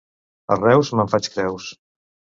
A 0.55 0.57
Reus 0.61 0.89
me'n 1.01 1.11
faig 1.17 1.31
creus. 1.37 1.69